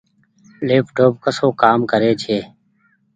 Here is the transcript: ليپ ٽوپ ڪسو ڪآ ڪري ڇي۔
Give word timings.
ليپ 0.67 0.85
ٽوپ 0.95 1.13
ڪسو 1.23 1.47
ڪآ 1.61 1.69
ڪري 1.91 2.11
ڇي۔ 2.21 2.37